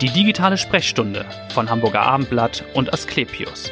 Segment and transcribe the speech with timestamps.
[0.00, 3.70] Die digitale Sprechstunde von Hamburger Abendblatt und Asklepios.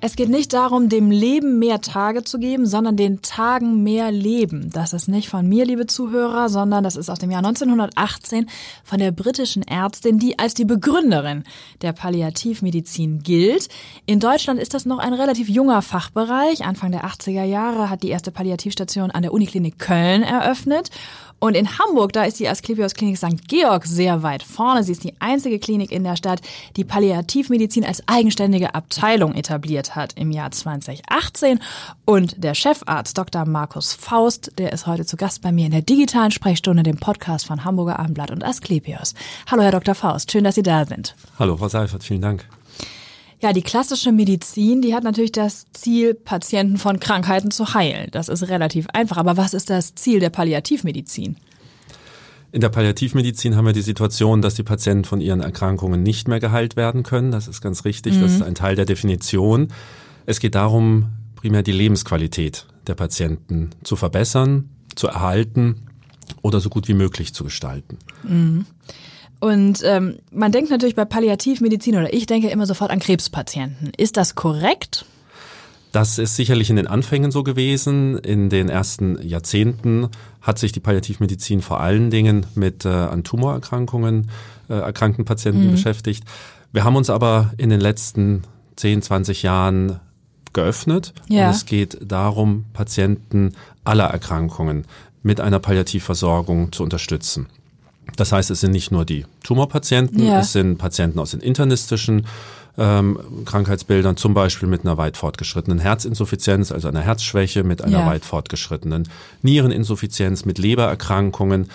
[0.00, 4.70] Es geht nicht darum, dem Leben mehr Tage zu geben, sondern den Tagen mehr Leben.
[4.70, 8.48] Das ist nicht von mir, liebe Zuhörer, sondern das ist aus dem Jahr 1918
[8.84, 11.42] von der britischen Ärztin, die als die Begründerin
[11.82, 13.68] der Palliativmedizin gilt.
[14.06, 16.64] In Deutschland ist das noch ein relativ junger Fachbereich.
[16.64, 20.90] Anfang der 80er Jahre hat die erste Palliativstation an der Uniklinik Köln eröffnet.
[21.40, 23.46] Und in Hamburg, da ist die Asklepios Klinik St.
[23.46, 24.82] Georg sehr weit vorne.
[24.82, 26.40] Sie ist die einzige Klinik in der Stadt,
[26.76, 31.60] die Palliativmedizin als eigenständige Abteilung etabliert hat im Jahr 2018.
[32.04, 33.44] Und der Chefarzt Dr.
[33.44, 37.46] Markus Faust, der ist heute zu Gast bei mir in der digitalen Sprechstunde, dem Podcast
[37.46, 39.14] von Hamburger Abendblatt und Asklepios.
[39.48, 39.94] Hallo, Herr Dr.
[39.94, 41.14] Faust, schön, dass Sie da sind.
[41.38, 42.48] Hallo, Frau Seifert, vielen Dank.
[43.40, 48.08] Ja, die klassische Medizin, die hat natürlich das Ziel, Patienten von Krankheiten zu heilen.
[48.10, 49.16] Das ist relativ einfach.
[49.16, 51.36] Aber was ist das Ziel der Palliativmedizin?
[52.50, 56.40] In der Palliativmedizin haben wir die Situation, dass die Patienten von ihren Erkrankungen nicht mehr
[56.40, 57.30] geheilt werden können.
[57.30, 58.14] Das ist ganz richtig.
[58.14, 58.22] Mhm.
[58.22, 59.68] Das ist ein Teil der Definition.
[60.26, 65.86] Es geht darum, primär die Lebensqualität der Patienten zu verbessern, zu erhalten
[66.42, 67.98] oder so gut wie möglich zu gestalten.
[68.24, 68.66] Mhm.
[69.40, 73.92] Und ähm, man denkt natürlich bei Palliativmedizin oder ich denke immer sofort an Krebspatienten.
[73.96, 75.04] Ist das korrekt?
[75.92, 78.18] Das ist sicherlich in den Anfängen so gewesen.
[78.18, 80.08] In den ersten Jahrzehnten
[80.42, 84.30] hat sich die Palliativmedizin vor allen Dingen mit äh, an Tumorerkrankungen
[84.68, 85.72] äh, erkrankten Patienten mhm.
[85.72, 86.24] beschäftigt.
[86.72, 88.42] Wir haben uns aber in den letzten
[88.76, 90.00] 10, 20 Jahren
[90.52, 91.14] geöffnet.
[91.28, 91.48] Ja.
[91.48, 94.84] Und es geht darum, Patienten aller Erkrankungen
[95.22, 97.46] mit einer Palliativversorgung zu unterstützen.
[98.16, 100.40] Das heißt, es sind nicht nur die Tumorpatienten, ja.
[100.40, 102.26] es sind Patienten aus den internistischen
[102.78, 108.06] ähm, Krankheitsbildern, zum Beispiel mit einer weit fortgeschrittenen Herzinsuffizienz, also einer Herzschwäche, mit einer ja.
[108.06, 109.08] weit fortgeschrittenen
[109.42, 111.68] Niereninsuffizienz, mit Lebererkrankungen.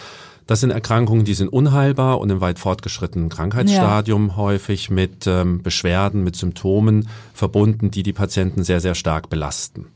[0.48, 4.36] Das sind Erkrankungen, die sind unheilbar und im weit fortgeschrittenen Krankheitsstadium ja.
[4.36, 9.88] häufig mit ähm, Beschwerden, mit Symptomen verbunden, die die Patienten sehr, sehr stark belasten.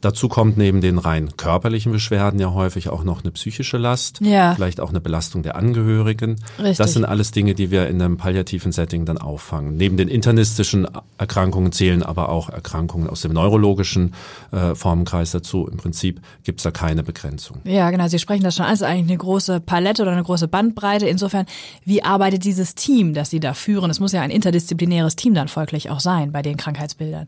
[0.00, 4.54] Dazu kommt neben den rein körperlichen Beschwerden ja häufig auch noch eine psychische Last, ja.
[4.54, 6.36] vielleicht auch eine Belastung der Angehörigen.
[6.58, 6.76] Richtig.
[6.78, 9.76] Das sind alles Dinge, die wir in einem palliativen Setting dann auffangen.
[9.76, 10.86] Neben den internistischen
[11.18, 14.14] Erkrankungen zählen aber auch Erkrankungen aus dem neurologischen
[14.52, 15.66] äh, Formenkreis dazu.
[15.66, 17.60] Im Prinzip gibt's da keine Begrenzung.
[17.64, 18.08] Ja, genau.
[18.08, 18.72] Sie sprechen das schon an.
[18.72, 21.06] Es ist eigentlich eine große Palette oder eine große Bandbreite.
[21.06, 21.46] Insofern,
[21.84, 23.90] wie arbeitet dieses Team, das Sie da führen?
[23.90, 27.26] Es muss ja ein interdisziplinäres Team dann folglich auch sein bei den Krankheitsbildern.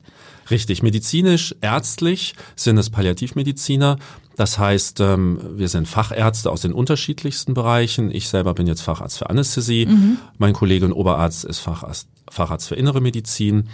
[0.51, 0.83] Richtig.
[0.83, 3.99] Medizinisch, ärztlich sind es Palliativmediziner.
[4.37, 8.11] Das heißt, ähm, wir sind Fachärzte aus den unterschiedlichsten Bereichen.
[8.11, 9.87] Ich selber bin jetzt Facharzt für Anästhesie.
[9.87, 10.19] Mhm.
[10.39, 13.69] Mein Kollege und Oberarzt ist Facharzt, Facharzt für Innere Medizin.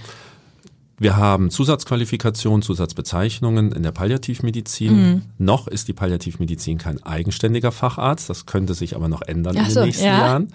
[0.99, 4.97] Wir haben Zusatzqualifikationen, Zusatzbezeichnungen in der Palliativmedizin.
[4.97, 5.23] Mhm.
[5.39, 8.31] Noch ist die Palliativmedizin kein eigenständiger Facharzt.
[8.31, 10.19] Das könnte sich aber noch ändern Ach in den nächsten ja.
[10.19, 10.53] Jahren.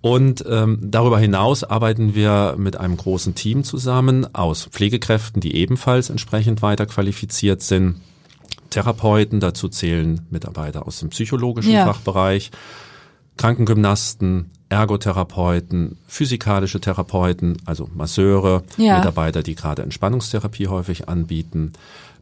[0.00, 6.08] Und ähm, darüber hinaus arbeiten wir mit einem großen Team zusammen aus Pflegekräften, die ebenfalls
[6.08, 7.96] entsprechend weiter qualifiziert sind,
[8.70, 11.86] Therapeuten, dazu zählen Mitarbeiter aus dem psychologischen ja.
[11.86, 12.50] Fachbereich,
[13.36, 18.98] Krankengymnasten, Ergotherapeuten, physikalische Therapeuten, also Masseure, ja.
[18.98, 21.72] Mitarbeiter, die gerade Entspannungstherapie häufig anbieten,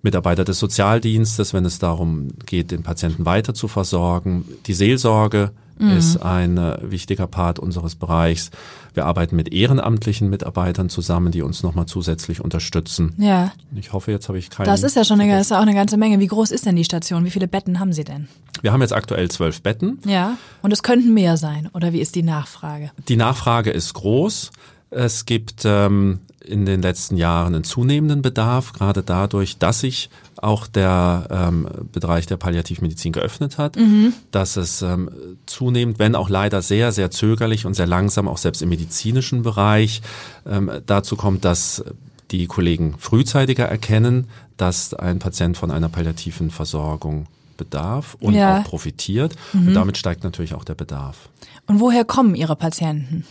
[0.03, 5.91] Mitarbeiter des Sozialdienstes, wenn es darum geht, den Patienten weiter zu versorgen, die Seelsorge, mhm.
[5.91, 8.51] ist ein äh, wichtiger Part unseres Bereichs.
[8.95, 13.15] Wir arbeiten mit ehrenamtlichen Mitarbeitern zusammen, die uns nochmal zusätzlich unterstützen.
[13.19, 13.53] Ja.
[13.75, 14.69] Ich hoffe, jetzt habe ich keine.
[14.69, 16.19] Das ist ja schon eine, das ist auch eine ganze Menge.
[16.21, 17.25] Wie groß ist denn die Station?
[17.25, 18.29] Wie viele Betten haben Sie denn?
[18.63, 19.99] Wir haben jetzt aktuell zwölf Betten.
[20.07, 20.39] Ja.
[20.63, 21.69] Und es könnten mehr sein.
[21.75, 22.91] Oder wie ist die Nachfrage?
[23.09, 24.51] Die Nachfrage ist groß.
[24.91, 30.67] Es gibt ähm, in den letzten Jahren einen zunehmenden Bedarf, gerade dadurch, dass sich auch
[30.67, 34.13] der ähm, Bereich der Palliativmedizin geöffnet hat, mhm.
[34.31, 35.11] dass es ähm,
[35.47, 40.03] zunehmend, wenn auch leider sehr, sehr zögerlich und sehr langsam, auch selbst im medizinischen Bereich,
[40.47, 41.85] ähm, dazu kommt, dass
[42.31, 44.27] die Kollegen frühzeitiger erkennen,
[44.57, 47.27] dass ein Patient von einer palliativen Versorgung
[47.57, 48.59] bedarf und ja.
[48.61, 49.35] auch profitiert.
[49.53, 49.69] Mhm.
[49.69, 51.29] Und damit steigt natürlich auch der Bedarf.
[51.67, 53.25] Und woher kommen Ihre Patienten?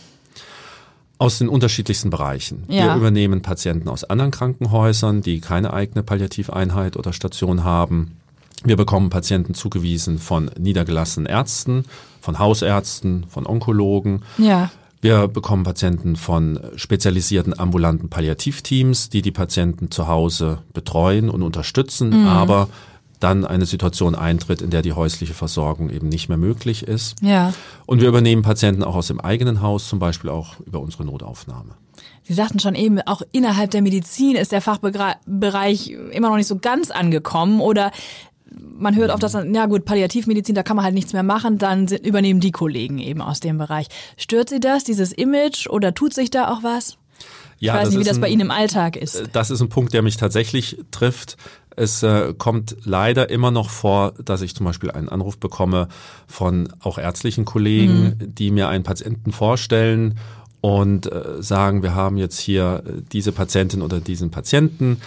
[1.18, 2.64] Aus den unterschiedlichsten Bereichen.
[2.68, 2.84] Ja.
[2.84, 8.16] Wir übernehmen Patienten aus anderen Krankenhäusern, die keine eigene Palliativeinheit oder Station haben.
[8.64, 11.84] Wir bekommen Patienten zugewiesen von niedergelassenen Ärzten,
[12.20, 14.22] von Hausärzten, von Onkologen.
[14.38, 14.70] Ja.
[15.00, 22.22] Wir bekommen Patienten von spezialisierten ambulanten Palliativteams, die die Patienten zu Hause betreuen und unterstützen,
[22.22, 22.26] mhm.
[22.26, 22.68] aber
[23.20, 27.16] dann eine Situation eintritt, in der die häusliche Versorgung eben nicht mehr möglich ist.
[27.22, 27.52] Ja.
[27.86, 31.74] Und wir übernehmen Patienten auch aus dem eigenen Haus, zum Beispiel auch über unsere Notaufnahme.
[32.22, 36.58] Sie sagten schon eben, auch innerhalb der Medizin ist der Fachbereich immer noch nicht so
[36.58, 37.92] ganz angekommen oder
[38.50, 41.58] man hört oft, dass dann, ja gut, Palliativmedizin, da kann man halt nichts mehr machen,
[41.58, 43.86] dann sind, übernehmen die Kollegen eben aus dem Bereich.
[44.16, 46.96] Stört Sie das, dieses Image, oder tut sich da auch was?
[47.58, 49.30] Ja, ich weiß nicht, wie das ein, bei Ihnen im Alltag ist.
[49.32, 51.36] Das ist ein Punkt, der mich tatsächlich trifft.
[51.76, 55.88] Es äh, kommt leider immer noch vor, dass ich zum Beispiel einen Anruf bekomme
[56.26, 58.34] von auch ärztlichen Kollegen, mhm.
[58.34, 60.18] die mir einen Patienten vorstellen
[60.62, 65.02] und äh, sagen, wir haben jetzt hier äh, diese Patientin oder diesen Patienten,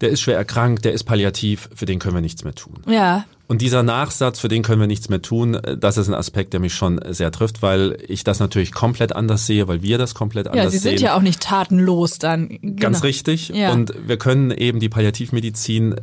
[0.00, 2.80] der ist schwer erkrankt, der ist palliativ, für den können wir nichts mehr tun.
[2.86, 3.24] Ja.
[3.46, 6.52] Und dieser Nachsatz, für den können wir nichts mehr tun, äh, das ist ein Aspekt,
[6.52, 10.14] der mich schon sehr trifft, weil ich das natürlich komplett anders sehe, weil wir das
[10.14, 10.64] komplett anders sehen.
[10.64, 11.06] Ja, Sie sind sehen.
[11.06, 12.48] ja auch nicht tatenlos dann.
[12.48, 12.76] Genau.
[12.76, 13.50] Ganz richtig.
[13.50, 13.72] Ja.
[13.72, 15.96] Und wir können eben die Palliativmedizin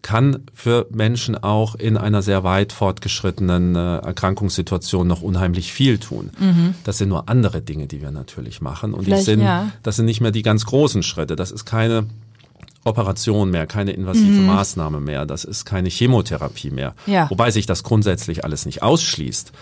[0.00, 6.30] kann für Menschen auch in einer sehr weit fortgeschrittenen äh, Erkrankungssituation noch unheimlich viel tun.
[6.38, 6.74] Mhm.
[6.84, 8.94] Das sind nur andere Dinge, die wir natürlich machen.
[8.94, 9.70] Und die sind, ja.
[9.82, 11.36] das sind nicht mehr die ganz großen Schritte.
[11.36, 12.06] Das ist keine
[12.84, 14.46] Operation mehr, keine invasive mhm.
[14.46, 16.94] Maßnahme mehr, das ist keine Chemotherapie mehr.
[17.06, 17.28] Ja.
[17.30, 19.52] Wobei sich das grundsätzlich alles nicht ausschließt.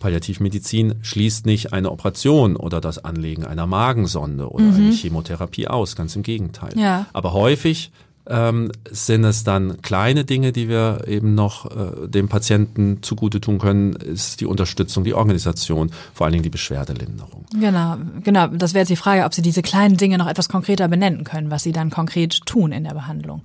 [0.00, 4.74] Palliativmedizin schließt nicht eine Operation oder das Anlegen einer Magensonde oder mhm.
[4.76, 6.72] eine Chemotherapie aus, ganz im Gegenteil.
[6.76, 7.06] Ja.
[7.12, 7.90] Aber häufig
[8.26, 13.58] ähm, sind es dann kleine Dinge, die wir eben noch äh, dem Patienten zugute tun
[13.58, 17.44] können, ist die Unterstützung, die Organisation, vor allen Dingen die Beschwerdelinderung.
[17.58, 18.46] Genau, genau.
[18.48, 21.50] Das wäre jetzt die Frage, ob Sie diese kleinen Dinge noch etwas konkreter benennen können,
[21.50, 23.42] was Sie dann konkret tun in der Behandlung.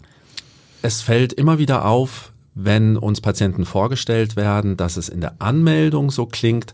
[0.81, 6.11] Es fällt immer wieder auf, wenn uns Patienten vorgestellt werden, dass es in der Anmeldung
[6.11, 6.73] so klingt,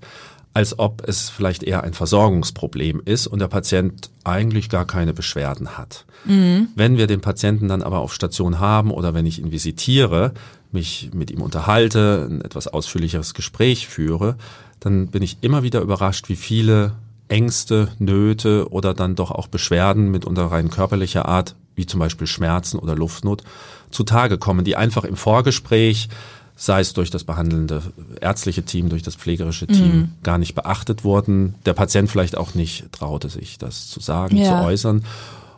[0.54, 5.78] als ob es vielleicht eher ein Versorgungsproblem ist und der Patient eigentlich gar keine Beschwerden
[5.78, 6.06] hat.
[6.26, 6.68] Mhm.
[6.76, 10.34] Wenn wir den Patienten dann aber auf Station haben oder wenn ich ihn visitiere,
[10.72, 14.36] mich mit ihm unterhalte, ein etwas ausführlicheres Gespräch führe,
[14.80, 16.94] dann bin ich immer wieder überrascht, wie viele
[17.28, 22.28] Ängste, Nöte oder dann doch auch Beschwerden mit unter rein körperlicher Art, wie zum Beispiel
[22.28, 23.44] Schmerzen oder Luftnot,
[23.90, 26.10] zutage kommen, die einfach im Vorgespräch
[26.56, 27.82] sei es durch das behandelnde
[28.20, 30.10] ärztliche Team, durch das pflegerische Team, mhm.
[30.24, 31.56] gar nicht beachtet wurden.
[31.66, 34.60] Der Patient vielleicht auch nicht traute sich, das zu sagen, ja.
[34.60, 35.04] zu äußern.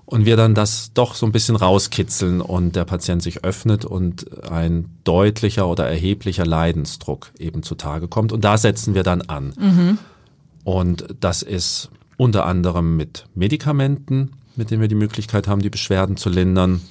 [0.05, 4.43] Und wir dann das doch so ein bisschen rauskitzeln und der Patient sich öffnet und
[4.49, 8.31] ein deutlicher oder erheblicher Leidensdruck eben zutage kommt.
[8.31, 9.53] Und da setzen wir dann an.
[9.57, 9.97] Mhm.
[10.63, 16.17] Und das ist unter anderem mit Medikamenten, mit denen wir die Möglichkeit haben, die Beschwerden
[16.17, 16.81] zu lindern.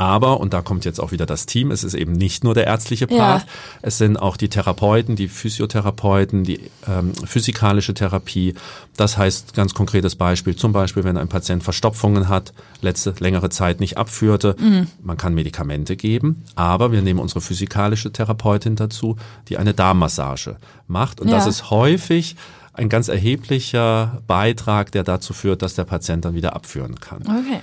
[0.00, 2.66] Aber, und da kommt jetzt auch wieder das Team, es ist eben nicht nur der
[2.66, 3.48] ärztliche Part, ja.
[3.82, 6.58] es sind auch die Therapeuten, die Physiotherapeuten, die
[6.88, 8.54] ähm, physikalische Therapie.
[8.96, 13.80] Das heißt, ganz konkretes Beispiel, zum Beispiel, wenn ein Patient Verstopfungen hat, letzte längere Zeit
[13.80, 14.86] nicht abführte, mhm.
[15.02, 19.16] man kann Medikamente geben, aber wir nehmen unsere physikalische Therapeutin dazu,
[19.50, 20.56] die eine Darmmassage
[20.88, 21.20] macht.
[21.20, 21.36] Und ja.
[21.36, 22.36] das ist häufig
[22.72, 27.20] ein ganz erheblicher Beitrag, der dazu führt, dass der Patient dann wieder abführen kann.
[27.20, 27.60] Okay.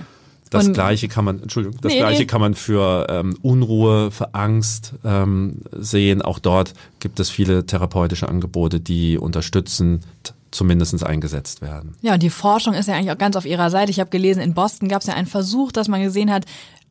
[0.50, 2.26] Das und gleiche kann man, Entschuldigung, das nee, gleiche nee.
[2.26, 6.22] kann man für ähm, Unruhe, für Angst ähm, sehen.
[6.22, 10.04] Auch dort gibt es viele therapeutische Angebote, die unterstützend
[10.50, 11.96] zumindest eingesetzt werden.
[12.02, 13.90] Ja, und die Forschung ist ja eigentlich auch ganz auf ihrer Seite.
[13.90, 16.44] Ich habe gelesen, in Boston gab es ja einen Versuch, dass man gesehen hat,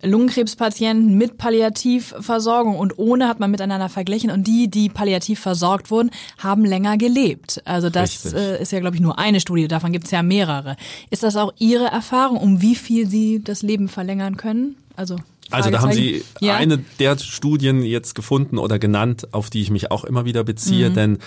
[0.04, 6.12] Lungenkrebspatienten mit Palliativversorgung und ohne hat man miteinander verglichen und die, die palliativ versorgt wurden,
[6.38, 7.62] haben länger gelebt.
[7.66, 10.76] Also das äh, ist ja, glaube ich, nur eine Studie, davon gibt es ja mehrere.
[11.10, 14.76] Ist das auch Ihre Erfahrung, um wie viel Sie das Leben verlängern können?
[14.96, 15.16] Also
[15.50, 16.56] also da haben Sie ja.
[16.56, 20.90] eine der Studien jetzt gefunden oder genannt, auf die ich mich auch immer wieder beziehe,
[20.90, 20.94] mhm.
[20.94, 21.18] denn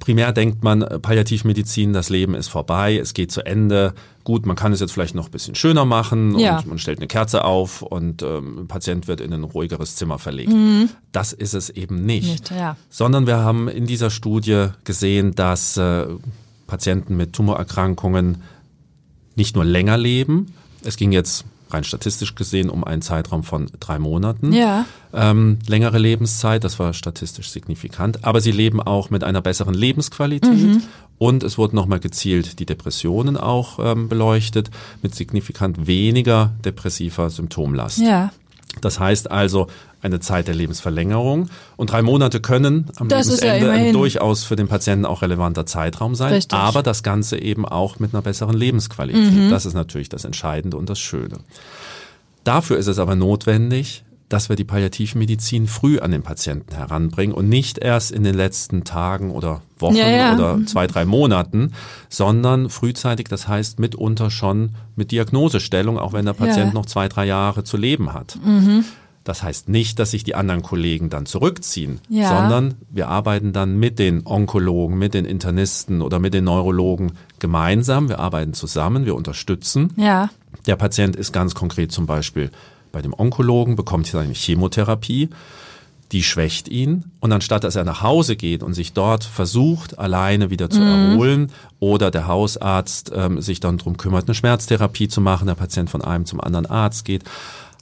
[0.00, 3.94] primär denkt man, äh, Palliativmedizin, das Leben ist vorbei, es geht zu Ende.
[4.24, 6.58] Gut, man kann es jetzt vielleicht noch ein bisschen schöner machen ja.
[6.58, 10.18] und man stellt eine Kerze auf und ähm, ein Patient wird in ein ruhigeres Zimmer
[10.18, 10.52] verlegt.
[10.52, 10.90] Mhm.
[11.12, 12.28] Das ist es eben nicht.
[12.28, 12.76] nicht ja.
[12.90, 16.06] Sondern wir haben in dieser Studie gesehen, dass äh,
[16.66, 18.42] Patienten mit Tumorerkrankungen
[19.34, 20.52] nicht nur länger leben,
[20.84, 24.52] es ging jetzt rein statistisch gesehen um einen Zeitraum von drei Monaten.
[24.52, 24.86] Ja.
[25.12, 28.24] Ähm, längere Lebenszeit, das war statistisch signifikant.
[28.24, 30.50] Aber sie leben auch mit einer besseren Lebensqualität.
[30.52, 30.82] Mhm.
[31.18, 34.70] Und es wurden nochmal gezielt die Depressionen auch ähm, beleuchtet
[35.02, 37.98] mit signifikant weniger depressiver Symptomlast.
[37.98, 38.30] Ja.
[38.80, 39.66] Das heißt also
[40.02, 41.48] eine Zeit der Lebensverlängerung.
[41.76, 45.66] Und drei Monate können am das Lebensende ja ein durchaus für den Patienten auch relevanter
[45.66, 46.34] Zeitraum sein.
[46.34, 46.58] Richtig.
[46.58, 49.32] Aber das Ganze eben auch mit einer besseren Lebensqualität.
[49.32, 49.50] Mhm.
[49.50, 51.38] Das ist natürlich das Entscheidende und das Schöne.
[52.44, 57.48] Dafür ist es aber notwendig, dass wir die Palliativmedizin früh an den Patienten heranbringen und
[57.48, 60.34] nicht erst in den letzten Tagen oder Wochen ja, ja.
[60.34, 61.72] oder zwei, drei Monaten,
[62.08, 66.72] sondern frühzeitig, das heißt mitunter schon mit Diagnosestellung, auch wenn der Patient ja.
[66.74, 68.38] noch zwei, drei Jahre zu leben hat.
[68.44, 68.84] Mhm.
[69.28, 72.30] Das heißt nicht, dass sich die anderen Kollegen dann zurückziehen, ja.
[72.30, 78.08] sondern wir arbeiten dann mit den Onkologen, mit den Internisten oder mit den Neurologen gemeinsam.
[78.08, 79.92] Wir arbeiten zusammen, wir unterstützen.
[79.96, 80.30] Ja.
[80.66, 82.50] Der Patient ist ganz konkret zum Beispiel
[82.90, 85.28] bei dem Onkologen, bekommt seine Chemotherapie.
[86.10, 87.12] die schwächt ihn.
[87.20, 90.86] Und anstatt dass er nach Hause geht und sich dort versucht, alleine wieder zu mhm.
[90.86, 95.90] erholen oder der Hausarzt ähm, sich dann drum kümmert, eine Schmerztherapie zu machen, der Patient
[95.90, 97.24] von einem zum anderen Arzt geht,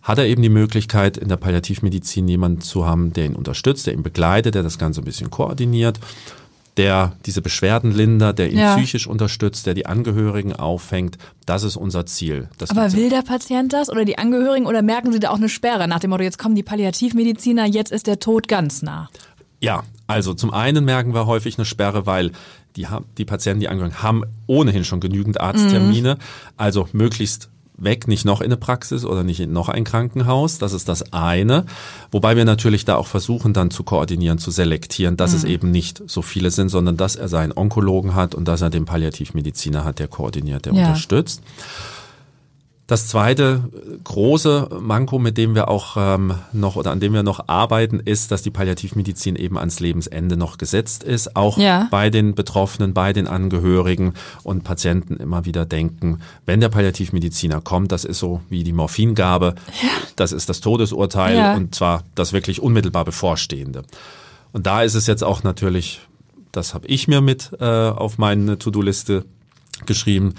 [0.06, 3.94] hat er eben die Möglichkeit, in der Palliativmedizin jemanden zu haben, der ihn unterstützt, der
[3.94, 5.98] ihn begleitet, der das Ganze ein bisschen koordiniert
[6.76, 8.76] der diese Beschwerden lindert, der ihn ja.
[8.76, 11.16] psychisch unterstützt, der die Angehörigen auffängt.
[11.46, 12.48] Das ist unser Ziel.
[12.68, 15.88] Aber will der Patient das oder die Angehörigen oder merken sie da auch eine Sperre
[15.88, 19.08] nach dem Motto, jetzt kommen die Palliativmediziner, jetzt ist der Tod ganz nah?
[19.60, 22.32] Ja, also zum einen merken wir häufig eine Sperre, weil
[22.76, 22.86] die,
[23.16, 26.16] die Patienten, die Angehörigen haben ohnehin schon genügend Arzttermine.
[26.16, 26.20] Mhm.
[26.58, 27.48] Also möglichst
[27.78, 30.58] weg, nicht noch in eine Praxis oder nicht in noch ein Krankenhaus.
[30.58, 31.66] Das ist das eine.
[32.10, 35.36] Wobei wir natürlich da auch versuchen, dann zu koordinieren, zu selektieren, dass mhm.
[35.36, 38.70] es eben nicht so viele sind, sondern dass er seinen Onkologen hat und dass er
[38.70, 40.86] den Palliativmediziner hat, der koordiniert, der ja.
[40.86, 41.42] unterstützt.
[42.86, 43.64] Das zweite
[44.04, 48.30] große Manko, mit dem wir auch ähm, noch oder an dem wir noch arbeiten, ist,
[48.30, 51.34] dass die Palliativmedizin eben ans Lebensende noch gesetzt ist.
[51.34, 51.88] Auch ja.
[51.90, 54.14] bei den Betroffenen, bei den Angehörigen
[54.44, 59.56] und Patienten immer wieder denken, wenn der Palliativmediziner kommt, das ist so wie die Morphingabe,
[59.82, 59.88] ja.
[60.14, 61.56] das ist das Todesurteil ja.
[61.56, 63.82] und zwar das wirklich unmittelbar bevorstehende.
[64.52, 66.02] Und da ist es jetzt auch natürlich,
[66.52, 69.24] das habe ich mir mit äh, auf meine To-Do-Liste
[69.86, 70.34] geschrieben,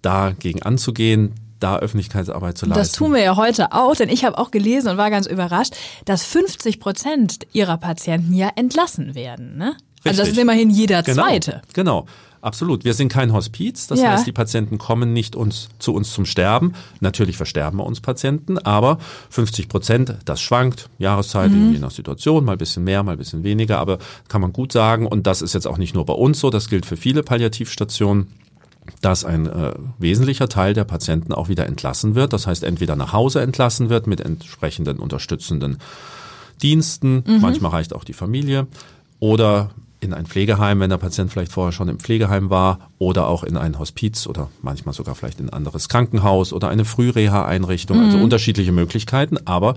[0.00, 2.78] dagegen anzugehen, da Öffentlichkeitsarbeit zu leisten.
[2.78, 5.74] Das tun wir ja heute auch, denn ich habe auch gelesen und war ganz überrascht,
[6.04, 9.56] dass 50 Prozent ihrer Patienten ja entlassen werden.
[9.56, 9.76] Ne?
[10.04, 11.62] Also das ist immerhin jeder genau, zweite.
[11.74, 12.06] Genau.
[12.42, 12.84] Absolut.
[12.84, 13.86] Wir sind kein Hospiz.
[13.86, 14.12] Das ja.
[14.12, 16.72] heißt, die Patienten kommen nicht uns, zu uns zum Sterben.
[17.00, 18.98] Natürlich versterben wir uns Patienten, aber
[19.28, 20.88] 50 Prozent, das schwankt.
[20.98, 21.72] Jahreszeit, mhm.
[21.74, 23.98] je nach Situation, mal ein bisschen mehr, mal ein bisschen weniger, aber
[24.28, 25.06] kann man gut sagen.
[25.06, 28.28] Und das ist jetzt auch nicht nur bei uns so, das gilt für viele Palliativstationen
[29.00, 32.32] dass ein äh, wesentlicher Teil der Patienten auch wieder entlassen wird.
[32.32, 35.78] Das heißt, entweder nach Hause entlassen wird mit entsprechenden unterstützenden
[36.62, 37.40] Diensten, mhm.
[37.40, 38.66] manchmal reicht auch die Familie,
[39.18, 39.70] oder
[40.00, 43.56] in ein Pflegeheim, wenn der Patient vielleicht vorher schon im Pflegeheim war, oder auch in
[43.56, 47.98] ein Hospiz oder manchmal sogar vielleicht in ein anderes Krankenhaus oder eine Frühreha-Einrichtung.
[47.98, 48.12] Also mhm.
[48.14, 49.76] Also unterschiedliche Möglichkeiten, aber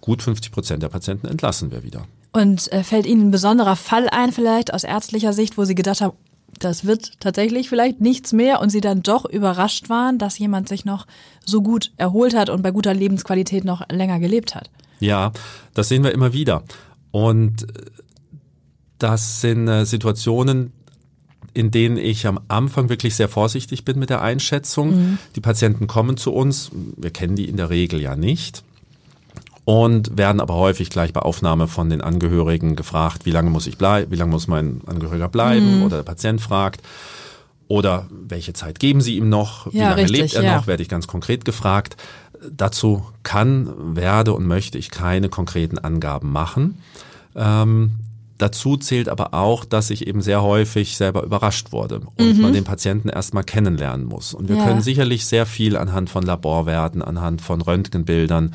[0.00, 2.04] gut 50 Prozent der Patienten entlassen wir wieder.
[2.32, 6.00] Und äh, fällt Ihnen ein besonderer Fall ein, vielleicht aus ärztlicher Sicht, wo Sie gedacht
[6.00, 6.12] haben,
[6.60, 10.84] das wird tatsächlich vielleicht nichts mehr und sie dann doch überrascht waren, dass jemand sich
[10.84, 11.06] noch
[11.44, 14.70] so gut erholt hat und bei guter Lebensqualität noch länger gelebt hat.
[15.00, 15.32] Ja,
[15.74, 16.62] das sehen wir immer wieder.
[17.10, 17.66] Und
[18.98, 20.72] das sind äh, Situationen,
[21.54, 24.90] in denen ich am Anfang wirklich sehr vorsichtig bin mit der Einschätzung.
[24.90, 25.18] Mhm.
[25.34, 28.62] Die Patienten kommen zu uns, wir kennen die in der Regel ja nicht
[29.64, 33.78] und werden aber häufig gleich bei Aufnahme von den Angehörigen gefragt, wie lange muss ich
[33.78, 35.82] bleiben, wie lange muss mein Angehöriger bleiben mhm.
[35.84, 36.80] oder der Patient fragt
[37.70, 40.56] oder welche Zeit geben Sie ihm noch, wie ja, lange richtig, lebt er ja.
[40.56, 41.96] noch, werde ich ganz konkret gefragt.
[42.50, 46.78] Dazu kann, werde und möchte ich keine konkreten Angaben machen.
[47.36, 47.92] Ähm,
[48.38, 52.42] dazu zählt aber auch, dass ich eben sehr häufig selber überrascht wurde und mhm.
[52.42, 54.34] man den Patienten erstmal kennenlernen muss.
[54.34, 54.64] Und wir ja.
[54.64, 58.52] können sicherlich sehr viel anhand von Laborwerten, anhand von Röntgenbildern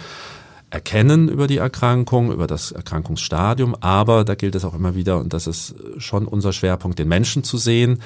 [0.70, 5.34] erkennen über die Erkrankung, über das Erkrankungsstadium, aber da gilt es auch immer wieder, und
[5.34, 8.02] das ist schon unser Schwerpunkt, den Menschen zu sehen.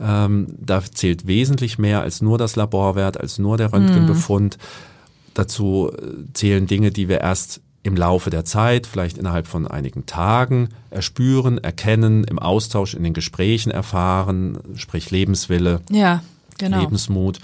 [0.00, 4.58] Ähm, da zählt wesentlich mehr als nur das Laborwert, als nur der Röntgenbefund.
[4.58, 4.62] Mhm.
[5.34, 10.06] Dazu äh, zählen Dinge, die wir erst im Laufe der Zeit, vielleicht innerhalb von einigen
[10.06, 16.22] Tagen, erspüren, erkennen, im Austausch, in den Gesprächen erfahren, sprich Lebenswille, ja,
[16.58, 16.80] genau.
[16.80, 17.40] Lebensmut.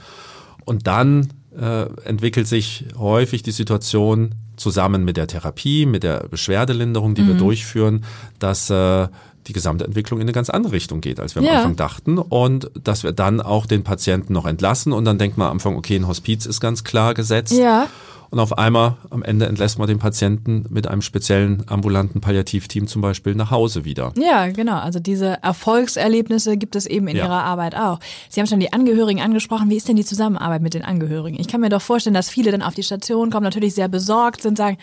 [0.65, 7.15] Und dann äh, entwickelt sich häufig die Situation, zusammen mit der Therapie, mit der Beschwerdelinderung,
[7.15, 7.29] die mhm.
[7.29, 8.05] wir durchführen,
[8.39, 9.09] dass äh,
[9.47, 12.19] die gesamte Entwicklung in eine ganz andere Richtung geht, als wir am Anfang dachten.
[12.19, 15.77] Und dass wir dann auch den Patienten noch entlassen und dann denkt man am Anfang,
[15.77, 17.53] okay, ein Hospiz ist ganz klar gesetzt.
[17.53, 17.89] Ja
[18.31, 23.01] und auf einmal am Ende entlässt man den Patienten mit einem speziellen ambulanten Palliativteam zum
[23.01, 24.13] Beispiel nach Hause wieder.
[24.19, 24.79] Ja, genau.
[24.79, 27.25] Also diese Erfolgserlebnisse gibt es eben in ja.
[27.25, 28.01] Ihrer Arbeit auch.
[28.29, 29.71] Sie haben schon die Angehörigen angesprochen.
[29.71, 31.41] Wie ist denn die Zusammenarbeit mit den Angehörigen?
[31.41, 34.43] Ich kann mir doch vorstellen, dass viele dann auf die Station kommen, natürlich sehr besorgt
[34.43, 34.77] sind, sagen,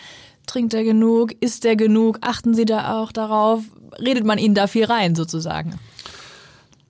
[0.46, 3.62] trinkt er genug, isst er genug, achten Sie da auch darauf,
[3.98, 5.78] redet man Ihnen da viel rein sozusagen?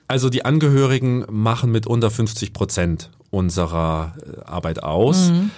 [0.08, 5.30] Also die Angehörigen machen mit unter 50 Prozent unserer äh, Arbeit aus.
[5.30, 5.50] Mhm.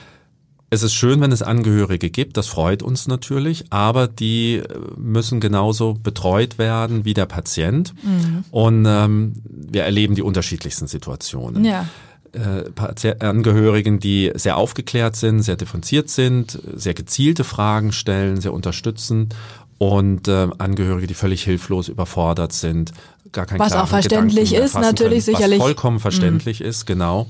[0.71, 4.65] Es ist schön, wenn es Angehörige gibt, das freut uns natürlich, aber die äh,
[4.97, 7.95] müssen genauso betreut werden wie der Patient.
[8.03, 8.45] Mhm.
[8.51, 11.65] Und ähm, wir erleben die unterschiedlichsten Situationen.
[11.65, 11.87] Ja.
[12.33, 19.31] Äh, Angehörigen, die sehr aufgeklärt sind, sehr differenziert sind, sehr gezielte Fragen stellen, sehr unterstützen
[19.79, 22.93] und äh, Angehörige, die völlig hilflos überfordert sind,
[23.33, 25.59] gar kein Was auch verständlich ist, natürlich können, sicherlich.
[25.59, 26.67] Was vollkommen verständlich mhm.
[26.67, 27.27] ist, genau.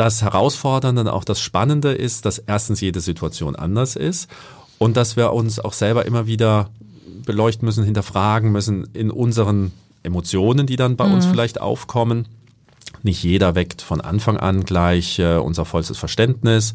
[0.00, 4.30] Das Herausfordernde und auch das Spannende ist, dass erstens jede Situation anders ist
[4.78, 6.70] Und dass wir uns auch selber immer wieder
[7.26, 11.16] beleuchten müssen, hinterfragen müssen in unseren Emotionen, die dann bei mhm.
[11.16, 12.28] uns vielleicht aufkommen.
[13.02, 16.72] Nicht jeder weckt von Anfang an gleich äh, unser vollstes Verständnis.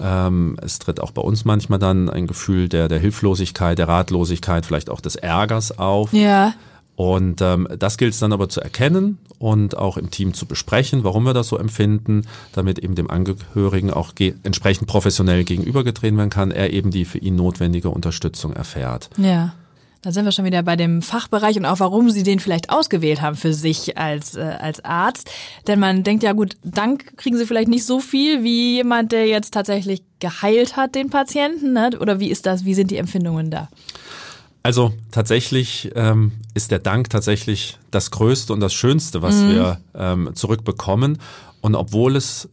[0.00, 4.64] Ähm, es tritt auch bei uns manchmal dann ein Gefühl der, der Hilflosigkeit, der Ratlosigkeit,
[4.64, 6.12] vielleicht auch des Ärgers auf.
[6.12, 6.54] Ja.
[6.98, 11.04] Und ähm, das gilt es dann aber zu erkennen und auch im Team zu besprechen,
[11.04, 14.12] warum wir das so empfinden, damit eben dem Angehörigen auch
[14.42, 19.10] entsprechend professionell gegenübergetreten werden kann, er eben die für ihn notwendige Unterstützung erfährt.
[19.16, 19.54] Ja.
[20.02, 23.20] Da sind wir schon wieder bei dem Fachbereich und auch warum Sie den vielleicht ausgewählt
[23.20, 25.30] haben für sich als, äh, als Arzt.
[25.66, 29.26] Denn man denkt ja gut, Dank kriegen Sie vielleicht nicht so viel wie jemand, der
[29.26, 31.72] jetzt tatsächlich geheilt hat, den Patienten.
[31.72, 31.90] Ne?
[32.00, 32.64] Oder wie ist das?
[32.64, 33.68] Wie sind die Empfindungen da?
[34.68, 39.48] Also tatsächlich ähm, ist der Dank tatsächlich das Größte und das Schönste, was mhm.
[39.48, 41.20] wir ähm, zurückbekommen.
[41.62, 42.50] Und obwohl es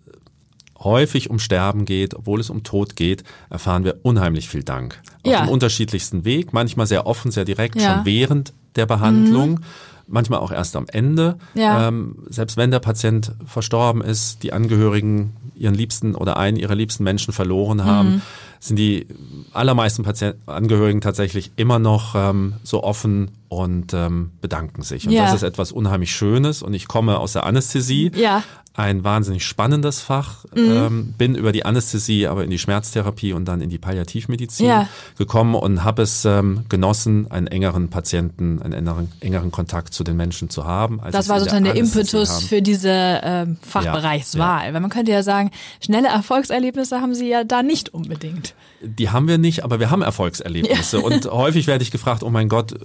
[0.80, 5.02] häufig um Sterben geht, obwohl es um Tod geht, erfahren wir unheimlich viel Dank.
[5.24, 5.44] Auf ja.
[5.44, 7.96] dem unterschiedlichsten Weg, manchmal sehr offen, sehr direkt, ja.
[7.96, 9.56] schon während der Behandlung.
[9.56, 9.64] Mhm
[10.08, 11.38] manchmal auch erst am Ende.
[11.56, 11.88] Ja.
[11.88, 17.04] Ähm, selbst wenn der Patient verstorben ist, die Angehörigen ihren Liebsten oder einen ihrer liebsten
[17.04, 18.22] Menschen verloren haben, mhm.
[18.68, 19.08] Sind die
[19.54, 25.08] allermeisten Patienten, Angehörigen tatsächlich immer noch ähm, so offen und ähm, bedanken sich.
[25.08, 25.24] Und ja.
[25.24, 26.62] das ist etwas unheimlich Schönes.
[26.62, 28.12] Und ich komme aus der Anästhesie.
[28.16, 28.44] Ja
[28.78, 30.72] ein wahnsinnig spannendes Fach, mhm.
[30.72, 34.90] ähm, bin über die Anästhesie, aber in die Schmerztherapie und dann in die Palliativmedizin ja.
[35.18, 40.18] gekommen und habe es ähm, genossen, einen engeren Patienten, einen engeren, engeren Kontakt zu den
[40.18, 41.00] Menschen zu haben.
[41.12, 42.46] das war sozusagen der, der Impetus haben.
[42.46, 44.74] für diese ähm, Fachbereichswahl.
[44.74, 48.56] Weil man könnte ja sagen, schnelle Erfolgserlebnisse haben Sie ja da nicht unbedingt.
[48.86, 51.00] Die haben wir nicht, aber wir haben Erfolgserlebnisse.
[51.00, 52.76] Und häufig werde ich gefragt, oh mein Gott,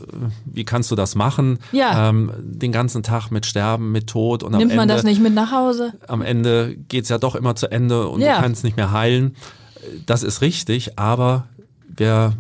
[0.45, 1.59] wie kannst du das machen?
[1.73, 2.09] Ja.
[2.09, 5.35] Ähm, den ganzen Tag mit Sterben, mit Tod und Nimmt am man das nicht mit
[5.35, 5.93] nach Hause?
[6.09, 8.37] Am Ende geht's ja doch immer zu Ende und ja.
[8.37, 9.37] du kannst nicht mehr heilen.
[10.07, 11.47] Das ist richtig, aber
[11.89, 12.35] wir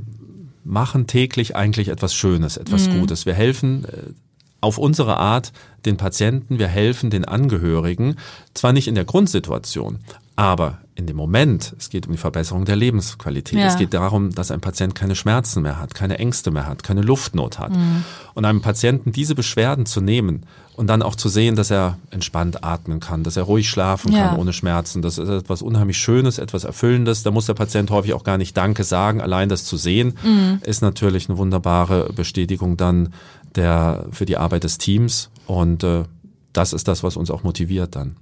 [0.64, 3.00] machen täglich eigentlich etwas Schönes, etwas mhm.
[3.00, 3.26] Gutes.
[3.26, 4.12] Wir helfen äh,
[4.60, 5.52] auf unsere Art
[5.84, 8.16] den Patienten, wir helfen den Angehörigen,
[8.54, 9.98] zwar nicht in der Grundsituation,
[10.36, 13.58] aber in dem Moment, es geht um die Verbesserung der Lebensqualität.
[13.58, 13.66] Ja.
[13.66, 17.00] Es geht darum, dass ein Patient keine Schmerzen mehr hat, keine Ängste mehr hat, keine
[17.00, 17.72] Luftnot hat.
[17.72, 18.04] Mhm.
[18.34, 20.44] Und einem Patienten diese Beschwerden zu nehmen
[20.76, 24.28] und dann auch zu sehen, dass er entspannt atmen kann, dass er ruhig schlafen ja.
[24.28, 27.22] kann ohne Schmerzen, das ist etwas unheimlich Schönes, etwas Erfüllendes.
[27.22, 29.20] Da muss der Patient häufig auch gar nicht Danke sagen.
[29.20, 30.60] Allein das zu sehen, mhm.
[30.62, 33.14] ist natürlich eine wunderbare Bestätigung dann
[33.56, 35.30] der, für die Arbeit des Teams.
[35.46, 36.04] Und äh,
[36.52, 38.16] das ist das, was uns auch motiviert dann.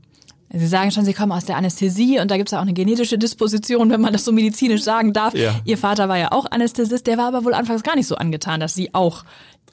[0.51, 2.73] Sie sagen schon, Sie kommen aus der Anästhesie und da gibt es ja auch eine
[2.73, 5.35] genetische Disposition, wenn man das so medizinisch sagen darf.
[5.35, 5.61] Ja.
[5.65, 8.61] Ihr Vater war ja auch Anästhesist, der war aber wohl anfangs gar nicht so angetan,
[8.61, 9.25] dass Sie auch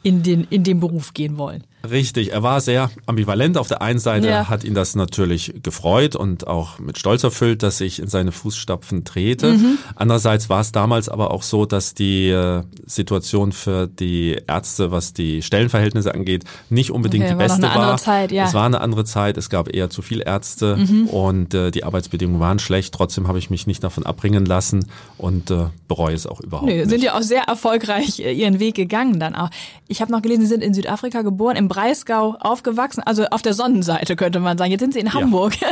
[0.04, 1.64] in den, in den Beruf gehen wollen.
[1.90, 3.58] Richtig, er war sehr ambivalent.
[3.58, 4.50] Auf der einen Seite ja.
[4.50, 9.04] hat ihn das natürlich gefreut und auch mit Stolz erfüllt, dass ich in seine Fußstapfen
[9.04, 9.54] trete.
[9.54, 9.78] Mhm.
[9.96, 15.14] Andererseits war es damals aber auch so, dass die äh, Situation für die Ärzte, was
[15.14, 17.78] die Stellenverhältnisse angeht, nicht unbedingt okay, die beste war.
[17.78, 17.98] war.
[17.98, 18.46] Zeit, ja.
[18.46, 21.08] Es war eine andere Zeit, es gab eher zu viele Ärzte mhm.
[21.08, 22.94] und äh, die Arbeitsbedingungen waren schlecht.
[22.94, 26.78] Trotzdem habe ich mich nicht davon abbringen lassen und äh, bereue es auch überhaupt Nö,
[26.78, 26.90] nicht.
[26.90, 29.50] Sind ja auch sehr erfolgreich äh, ihren Weg gegangen dann auch.
[29.88, 33.54] Ich habe noch gelesen, Sie sind in Südafrika geboren, im Breisgau aufgewachsen, also auf der
[33.54, 34.72] Sonnenseite könnte man sagen.
[34.72, 35.56] Jetzt sind Sie in Hamburg.
[35.60, 35.68] Ja.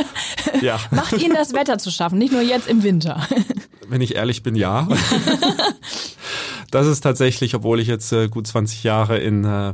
[0.60, 0.80] ja.
[0.90, 3.26] Macht Ihnen das Wetter zu schaffen, nicht nur jetzt im Winter?
[3.88, 4.86] Wenn ich ehrlich bin, ja.
[6.70, 9.72] das ist tatsächlich, obwohl ich jetzt äh, gut 20 Jahre in äh,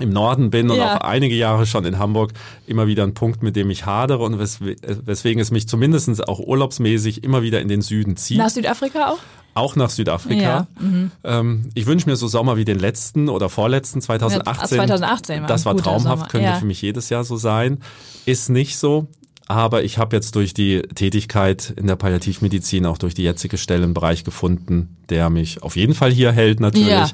[0.00, 0.96] im Norden bin und ja.
[0.96, 2.32] auch einige Jahre schon in Hamburg
[2.66, 7.22] immer wieder ein Punkt, mit dem ich hadere und weswegen es mich zumindest auch urlaubsmäßig
[7.22, 8.38] immer wieder in den Süden zieht.
[8.38, 9.18] Nach Südafrika auch?
[9.54, 10.42] Auch nach Südafrika.
[10.42, 11.12] Ja, mhm.
[11.22, 14.78] ähm, ich wünsche mir so Sommer wie den letzten oder vorletzten 2018.
[14.78, 16.28] Ja, 2018 war Das war traumhaft, Sommer.
[16.28, 16.56] könnte ja.
[16.56, 17.78] für mich jedes Jahr so sein.
[18.26, 19.06] Ist nicht so.
[19.46, 23.84] Aber ich habe jetzt durch die Tätigkeit in der Palliativmedizin, auch durch die jetzige Stelle
[23.84, 27.10] einen Bereich gefunden, der mich auf jeden Fall hier hält natürlich, ja.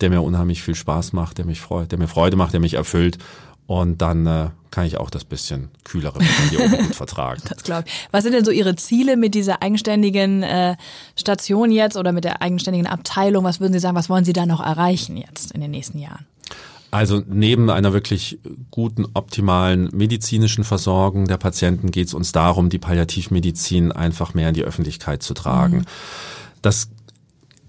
[0.00, 2.74] der mir unheimlich viel Spaß macht, der mich freut, der mir Freude macht, der mich
[2.74, 3.18] erfüllt.
[3.66, 6.18] Und dann äh, kann ich auch das bisschen kühlere
[6.50, 7.42] hier oben gut vertragen.
[7.48, 8.08] Das glaube ich.
[8.10, 10.76] Was sind denn so Ihre Ziele mit dieser eigenständigen äh,
[11.16, 13.44] Station jetzt oder mit der eigenständigen Abteilung?
[13.44, 16.26] Was würden Sie sagen, was wollen Sie da noch erreichen jetzt in den nächsten Jahren?
[16.92, 18.38] Also neben einer wirklich
[18.70, 24.54] guten, optimalen medizinischen Versorgung der Patienten geht es uns darum, die Palliativmedizin einfach mehr in
[24.54, 25.78] die Öffentlichkeit zu tragen.
[25.78, 25.84] Mhm.
[26.60, 26.90] Das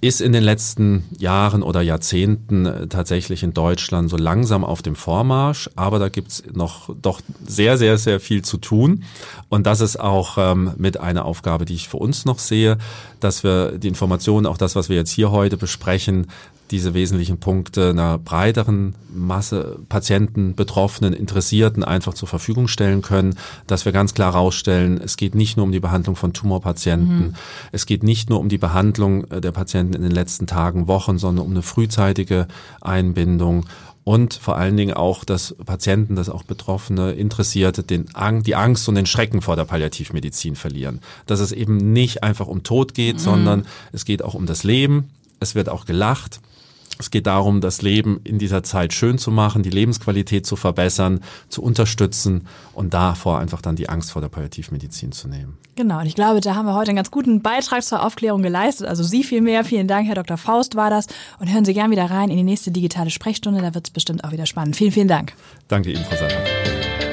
[0.02, 4.98] ist in den letzten Jahren oder Jahrzehnten äh, tatsächlich in Deutschland so langsam auf dem
[4.98, 9.06] Vormarsch, aber da gibt's noch doch sehr, sehr, sehr viel zu tun.
[9.48, 12.78] Und das ist auch ähm, mit einer Aufgabe, die ich für uns noch sehe,
[13.22, 16.28] dass wir die Informationen, auch das, was wir jetzt hier heute besprechen,
[16.72, 23.36] diese wesentlichen Punkte einer breiteren Masse Patienten, Betroffenen, Interessierten einfach zur Verfügung stellen können,
[23.68, 27.36] dass wir ganz klar herausstellen, es geht nicht nur um die Behandlung von Tumorpatienten, mhm.
[27.72, 31.46] es geht nicht nur um die Behandlung der Patienten in den letzten Tagen, Wochen, sondern
[31.46, 32.48] um eine frühzeitige
[32.82, 33.66] Einbindung
[34.04, 38.06] und vor allen Dingen auch, dass Patienten, dass auch Betroffene, Interessierte den,
[38.46, 41.00] die Angst und den Schrecken vor der Palliativmedizin verlieren.
[41.26, 43.20] Dass es eben nicht einfach um Tod geht, mhm.
[43.20, 45.10] sondern es geht auch um das Leben.
[45.44, 46.40] Es wird auch gelacht.
[47.00, 51.20] Es geht darum, das Leben in dieser Zeit schön zu machen, die Lebensqualität zu verbessern,
[51.50, 55.58] zu unterstützen und davor einfach dann die Angst vor der Palliativmedizin zu nehmen.
[55.76, 58.88] Genau, und ich glaube, da haben wir heute einen ganz guten Beitrag zur Aufklärung geleistet.
[58.88, 59.66] Also Sie vielmehr.
[59.66, 60.38] Vielen Dank, Herr Dr.
[60.38, 61.08] Faust war das.
[61.40, 63.62] Und hören Sie gern wieder rein in die nächste digitale Sprechstunde.
[63.62, 64.76] Da wird es bestimmt auch wieder spannend.
[64.76, 65.34] Vielen, vielen Dank.
[65.68, 67.13] Danke Ihnen, Frau Sattler.